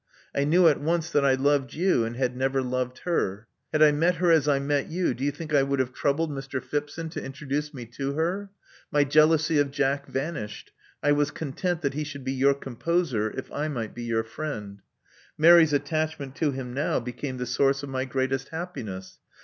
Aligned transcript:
I 0.35 0.45
knew 0.45 0.67
at 0.67 0.81
once 0.81 1.11
that 1.11 1.23
I 1.23 1.35
loved 1.35 1.75
you, 1.75 2.05
and 2.05 2.15
had 2.17 2.35
never 2.35 2.63
loved 2.63 3.01
her. 3.03 3.45
Had 3.71 3.83
I 3.83 3.91
met 3.91 3.93
2o8 3.93 3.93
Love 3.93 3.93
Among 3.93 3.99
the 3.99 4.05
Artists 4.05 4.19
her 4.19 4.31
as 4.31 4.47
I 4.47 4.65
met 4.65 4.87
you, 4.89 5.13
do 5.13 5.23
you 5.23 5.29
think 5.31 5.53
I 5.53 5.61
would 5.61 5.77
have 5.79 5.93
troubled 5.93 6.31
Mr. 6.31 6.59
Phipson 6.59 7.09
to 7.11 7.23
introduce 7.23 7.71
me 7.71 7.85
to 7.85 8.13
her? 8.13 8.49
My 8.91 9.03
jealousy 9.03 9.59
of 9.59 9.69
Jack 9.69 10.07
vanished: 10.07 10.71
I 11.03 11.11
was 11.11 11.29
content 11.29 11.83
that 11.83 11.93
he 11.93 12.03
should 12.03 12.23
be 12.23 12.31
your 12.33 12.55
composer, 12.55 13.29
if 13.37 13.51
I 13.51 13.67
might 13.67 13.93
be 13.93 14.01
your 14.01 14.23
friend. 14.23 14.79
Mary's 15.37 15.71
attach 15.71 16.17
ment 16.17 16.35
to 16.37 16.49
him 16.49 16.73
now 16.73 16.99
became 16.99 17.37
the 17.37 17.45
source 17.45 17.83
of 17.83 17.89
my 17.89 18.05
greatest 18.05 18.49
happiness. 18.49 19.19